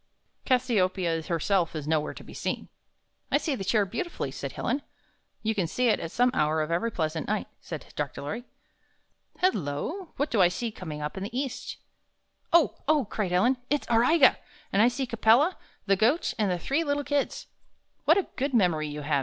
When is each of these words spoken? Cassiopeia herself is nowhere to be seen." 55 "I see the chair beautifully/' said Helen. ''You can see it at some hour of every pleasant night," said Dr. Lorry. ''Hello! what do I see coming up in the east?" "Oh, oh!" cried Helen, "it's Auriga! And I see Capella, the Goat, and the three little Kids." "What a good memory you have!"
Cassiopeia 0.45 1.21
herself 1.21 1.75
is 1.75 1.87
nowhere 1.87 2.15
to 2.15 2.23
be 2.23 2.33
seen." 2.33 2.69
55 3.29 3.29
"I 3.33 3.37
see 3.37 3.55
the 3.55 3.63
chair 3.63 3.85
beautifully/' 3.85 4.33
said 4.33 4.53
Helen. 4.53 4.81
''You 5.43 5.53
can 5.53 5.67
see 5.67 5.89
it 5.89 5.99
at 5.99 6.09
some 6.09 6.31
hour 6.33 6.59
of 6.63 6.71
every 6.71 6.89
pleasant 6.89 7.27
night," 7.27 7.47
said 7.59 7.85
Dr. 7.95 8.23
Lorry. 8.23 8.43
''Hello! 9.37 10.09
what 10.17 10.31
do 10.31 10.41
I 10.41 10.47
see 10.47 10.71
coming 10.71 11.03
up 11.03 11.17
in 11.17 11.23
the 11.23 11.39
east?" 11.39 11.77
"Oh, 12.51 12.79
oh!" 12.87 13.05
cried 13.05 13.29
Helen, 13.31 13.57
"it's 13.69 13.85
Auriga! 13.91 14.39
And 14.73 14.81
I 14.81 14.87
see 14.87 15.05
Capella, 15.05 15.55
the 15.85 15.95
Goat, 15.95 16.33
and 16.39 16.49
the 16.49 16.57
three 16.57 16.83
little 16.83 17.03
Kids." 17.03 17.45
"What 18.05 18.17
a 18.17 18.25
good 18.37 18.55
memory 18.55 18.87
you 18.87 19.01
have!" 19.01 19.19